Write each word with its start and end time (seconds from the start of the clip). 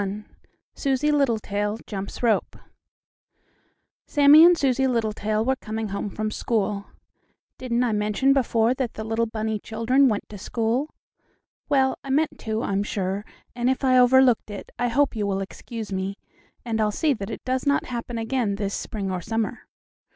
XXI 0.01 0.23
SUSIE 0.73 1.11
LITTLETAIL 1.11 1.77
JUMPS 1.85 2.23
ROPE 2.23 2.57
Sammie 4.07 4.43
and 4.43 4.57
Susie 4.57 4.87
Littletail 4.87 5.45
were 5.45 5.55
coming 5.55 5.89
home 5.89 6.09
from 6.09 6.31
school. 6.31 6.85
Didn't 7.59 7.83
I 7.83 7.91
mention 7.91 8.33
before 8.33 8.73
that 8.73 8.95
the 8.95 9.03
little 9.03 9.27
bunny 9.27 9.59
children 9.59 10.07
went 10.09 10.27
to 10.29 10.39
school? 10.39 10.89
Well, 11.69 11.99
I 12.03 12.09
meant 12.09 12.39
to, 12.39 12.63
I'm 12.63 12.81
sure, 12.81 13.23
and 13.53 13.69
if 13.69 13.83
I 13.83 13.99
overlooked 13.99 14.49
it 14.49 14.71
I 14.79 14.87
hope 14.87 15.15
you 15.15 15.27
will 15.27 15.39
excuse 15.39 15.93
me, 15.93 16.15
and 16.65 16.81
I'll 16.81 16.89
see 16.89 17.13
that 17.13 17.29
it 17.29 17.45
does 17.45 17.67
not 17.67 17.85
happen 17.85 18.17
again 18.17 18.55
this 18.55 18.73
spring 18.73 19.11
or 19.11 19.21
summer. 19.21 19.67